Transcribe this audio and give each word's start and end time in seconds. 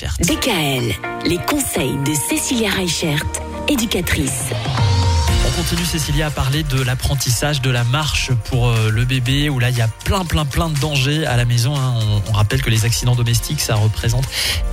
Reichert. 0.00 0.16
DKL, 0.20 0.94
les 1.26 1.38
conseils 1.38 1.96
de 2.06 2.14
Cécilia 2.14 2.70
Reichert, 2.70 3.22
éducatrice. 3.68 4.44
On 5.46 5.62
continue, 5.62 5.84
Cécilia, 5.84 6.28
à 6.28 6.30
parler 6.30 6.62
de 6.62 6.80
l'apprentissage 6.80 7.60
de 7.60 7.70
la 7.70 7.84
marche 7.84 8.30
pour 8.48 8.68
euh, 8.68 8.90
le 8.90 9.04
bébé, 9.04 9.50
où 9.50 9.58
là, 9.58 9.68
il 9.68 9.76
y 9.76 9.82
a 9.82 9.88
plein, 9.88 10.24
plein, 10.24 10.46
plein 10.46 10.70
de 10.70 10.78
dangers 10.78 11.26
à 11.26 11.36
la 11.36 11.44
maison. 11.44 11.76
hein. 11.76 11.94
On, 12.26 12.30
on 12.30 12.32
rappelle 12.32 12.62
que 12.62 12.70
les 12.70 12.84
accidents 12.84 13.14
domestiques, 13.14 13.60
ça 13.60 13.74
représente 13.74 14.24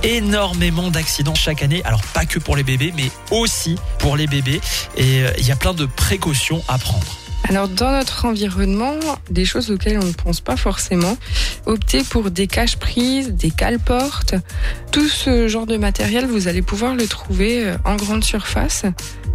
énormément 0.02 0.90
d'accidents 0.90 1.34
chaque 1.34 1.62
année. 1.62 1.82
Alors, 1.84 2.00
pas 2.14 2.24
que 2.24 2.38
pour 2.38 2.56
les 2.56 2.62
bébés, 2.62 2.94
mais 2.96 3.10
aussi 3.30 3.76
pour 3.98 4.16
les 4.16 4.26
bébés. 4.26 4.60
Et 4.96 5.22
euh, 5.24 5.32
il 5.38 5.46
y 5.46 5.52
a 5.52 5.56
plein 5.56 5.74
de 5.74 5.84
précautions 5.84 6.62
à 6.68 6.78
prendre. 6.78 7.06
Alors 7.48 7.66
dans 7.68 7.90
notre 7.90 8.26
environnement, 8.26 8.94
des 9.30 9.46
choses 9.46 9.70
auxquelles 9.70 9.98
on 9.98 10.04
ne 10.04 10.12
pense 10.12 10.40
pas 10.40 10.56
forcément, 10.56 11.16
optez 11.64 12.02
pour 12.02 12.30
des 12.30 12.46
caches-prises, 12.46 13.32
des 13.32 13.50
cale-portes, 13.50 14.34
tout 14.92 15.08
ce 15.08 15.48
genre 15.48 15.66
de 15.66 15.78
matériel, 15.78 16.26
vous 16.26 16.46
allez 16.46 16.60
pouvoir 16.60 16.94
le 16.94 17.06
trouver 17.06 17.64
euh, 17.64 17.76
en 17.86 17.96
grande 17.96 18.22
surface 18.22 18.84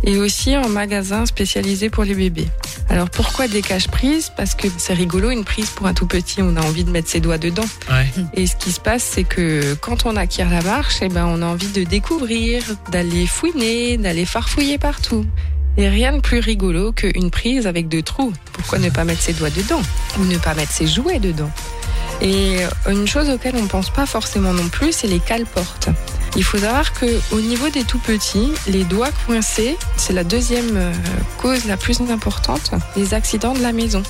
et 0.03 0.17
aussi 0.17 0.55
en 0.55 0.69
magasin 0.69 1.25
spécialisé 1.25 1.89
pour 1.89 2.03
les 2.03 2.13
bébés. 2.13 2.47
Alors 2.89 3.09
pourquoi 3.09 3.47
des 3.47 3.61
caches-prises 3.61 4.31
Parce 4.37 4.53
que 4.53 4.67
c'est 4.77 4.93
rigolo, 4.93 5.31
une 5.31 5.45
prise 5.45 5.69
pour 5.71 5.87
un 5.87 5.93
tout 5.95 6.05
petit, 6.05 6.41
on 6.41 6.55
a 6.55 6.61
envie 6.61 6.83
de 6.83 6.91
mettre 6.91 7.09
ses 7.09 7.19
doigts 7.19 7.37
dedans. 7.39 7.65
Ouais. 7.89 8.07
Et 8.35 8.45
ce 8.45 8.55
qui 8.55 8.71
se 8.71 8.79
passe, 8.79 9.03
c'est 9.03 9.23
que 9.23 9.73
quand 9.75 10.05
on 10.05 10.15
acquiert 10.15 10.49
la 10.49 10.61
marche, 10.61 10.97
eh 11.01 11.09
ben, 11.09 11.25
on 11.25 11.41
a 11.41 11.45
envie 11.45 11.71
de 11.71 11.83
découvrir, 11.83 12.61
d'aller 12.91 13.25
fouiner, 13.25 13.97
d'aller 13.97 14.25
farfouiller 14.25 14.77
partout. 14.77 15.25
Et 15.77 15.89
rien 15.89 16.13
de 16.13 16.19
plus 16.21 16.39
rigolo 16.39 16.91
qu'une 16.91 17.31
prise 17.31 17.65
avec 17.67 17.87
deux 17.87 18.03
trous. 18.03 18.31
Pourquoi 18.53 18.77
ne 18.79 18.89
pas 18.89 19.03
mettre 19.05 19.21
ses 19.21 19.33
doigts 19.33 19.49
dedans? 19.49 19.81
Ou 20.19 20.25
ne 20.25 20.37
pas 20.37 20.53
mettre 20.53 20.71
ses 20.71 20.87
jouets 20.87 21.19
dedans? 21.19 21.49
Et 22.21 22.57
une 22.87 23.07
chose 23.07 23.29
auquel 23.29 23.55
on 23.55 23.63
ne 23.63 23.67
pense 23.67 23.89
pas 23.89 24.05
forcément 24.05 24.53
non 24.53 24.69
plus, 24.69 24.91
c'est 24.93 25.07
les 25.07 25.19
cale-portes. 25.19 25.89
Il 26.35 26.43
faut 26.43 26.57
savoir 26.59 26.93
que 26.93 27.05
au 27.31 27.41
niveau 27.41 27.69
des 27.69 27.83
tout 27.83 27.97
petits, 27.99 28.51
les 28.67 28.83
doigts 28.83 29.09
coincés, 29.25 29.77
c'est 29.97 30.13
la 30.13 30.23
deuxième 30.23 30.77
euh, 30.77 30.93
cause 31.39 31.65
la 31.65 31.75
plus 31.77 31.99
importante 32.01 32.71
des 32.95 33.13
accidents 33.13 33.53
de 33.53 33.61
la 33.61 33.71
maison. 33.71 34.01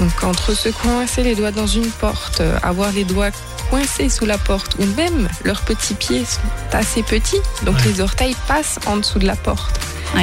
Donc 0.00 0.24
entre 0.24 0.54
se 0.54 0.70
coincer 0.70 1.22
les 1.22 1.34
doigts 1.34 1.50
dans 1.52 1.66
une 1.66 1.86
porte, 1.90 2.40
euh, 2.40 2.56
avoir 2.62 2.90
les 2.92 3.04
doigts 3.04 3.30
coincés 3.70 4.08
sous 4.08 4.24
la 4.26 4.38
porte, 4.38 4.76
ou 4.78 4.86
même 4.96 5.28
leurs 5.44 5.62
petits 5.62 5.94
pieds 5.94 6.24
sont 6.24 6.40
assez 6.76 7.02
petits, 7.02 7.40
donc 7.64 7.76
Ouais. 7.76 7.92
les 7.92 8.00
orteils 8.00 8.36
passent 8.48 8.78
en 8.86 8.96
dessous 8.96 9.18
de 9.18 9.26
la 9.26 9.36
porte. 9.36 9.78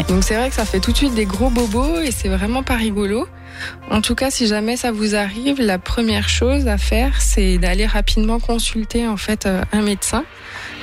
Donc 0.10 0.24
c'est 0.24 0.36
vrai 0.36 0.50
que 0.50 0.56
ça 0.56 0.66
fait 0.66 0.80
tout 0.80 0.92
de 0.92 0.98
suite 0.98 1.14
des 1.14 1.26
gros 1.26 1.52
bobos 1.52 2.00
et 2.00 2.12
c'est 2.12 2.30
vraiment 2.30 2.64
pas 2.64 2.76
rigolo. 2.76 3.28
En 3.92 4.02
tout 4.02 4.16
cas, 4.16 4.32
si 4.32 4.48
jamais 4.48 4.76
ça 4.76 4.92
vous 4.92 5.14
arrive, 5.14 5.62
la 5.62 5.78
première 5.78 6.30
chose 6.30 6.68
à 6.68 6.80
faire, 6.80 7.22
c'est 7.22 7.60
d'aller 7.60 7.86
rapidement 7.86 8.40
consulter 8.40 9.08
en 9.08 9.18
fait 9.18 9.46
euh, 9.46 9.62
un 9.72 9.82
médecin 9.82 10.26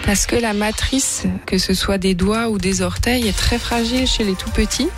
parce 0.05 0.27
que 0.27 0.37
la 0.37 0.53
matrice, 0.53 1.25
que 1.45 1.59
ce 1.59 1.75
soit 1.75 1.99
des 1.99 2.15
doigts 2.15 2.49
ou 2.51 2.59
des 2.59 2.83
orteils, 2.83 3.27
est 3.27 3.37
très 3.37 3.59
fragile 3.59 4.07
chez 4.07 4.23
les 4.23 4.35
tout 4.35 4.51
petits 4.51 4.89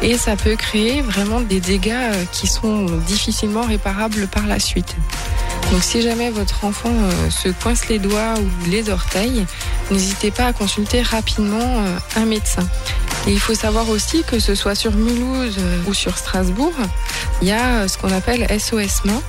et 0.00 0.16
ça 0.16 0.36
peut 0.36 0.56
créer 0.56 1.02
vraiment 1.02 1.40
des 1.42 1.60
dégâts 1.60 1.92
euh, 1.92 2.24
qui 2.32 2.46
sont 2.46 2.86
difficilement 3.06 3.62
réparables 3.62 4.28
par 4.28 4.46
la 4.46 4.60
suite. 4.60 4.96
Donc 5.72 5.82
si 5.82 6.00
jamais 6.00 6.30
votre 6.30 6.64
enfant 6.64 6.92
euh, 6.92 7.28
se 7.28 7.50
coince 7.50 7.88
les 7.88 7.98
doigts 7.98 8.34
ou 8.38 8.70
les 8.70 8.88
orteils, 8.88 9.44
n'hésitez 9.90 10.30
pas 10.30 10.46
à 10.46 10.52
consulter 10.54 11.02
rapidement 11.02 11.84
un 12.16 12.24
médecin. 12.24 12.66
Et 13.26 13.32
il 13.32 13.40
faut 13.40 13.54
savoir 13.54 13.88
aussi 13.88 14.22
que 14.24 14.38
ce 14.38 14.54
soit 14.54 14.74
sur 14.74 14.92
Mulhouse 14.92 15.56
euh, 15.58 15.82
ou 15.86 15.94
sur 15.94 16.16
Strasbourg, 16.16 16.72
il 17.42 17.48
y 17.48 17.52
a 17.52 17.80
euh, 17.80 17.88
ce 17.88 17.98
qu'on 17.98 18.12
appelle 18.12 18.46
SOS 18.58 19.04
main. 19.04 19.20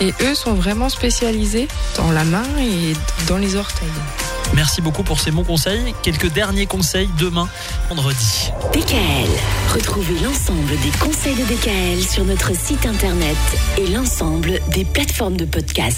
Et 0.00 0.12
eux 0.22 0.34
sont 0.34 0.54
vraiment 0.54 0.88
spécialisés 0.88 1.68
dans 1.96 2.10
la 2.10 2.24
main 2.24 2.44
et 2.58 2.94
dans 3.26 3.38
les 3.38 3.56
orteils. 3.56 3.88
Merci 4.54 4.82
beaucoup 4.82 5.02
pour 5.02 5.20
ces 5.20 5.30
bons 5.30 5.44
conseils. 5.44 5.94
Quelques 6.02 6.32
derniers 6.32 6.66
conseils 6.66 7.08
demain, 7.18 7.48
vendredi. 7.88 8.50
DKL, 8.72 9.30
retrouvez 9.72 10.18
l'ensemble 10.20 10.76
des 10.82 10.90
conseils 10.98 11.36
de 11.36 11.44
DKL 11.44 12.02
sur 12.02 12.24
notre 12.24 12.54
site 12.54 12.84
internet 12.84 13.36
et 13.78 13.86
l'ensemble 13.86 14.60
des 14.74 14.84
plateformes 14.84 15.36
de 15.36 15.44
podcast. 15.44 15.88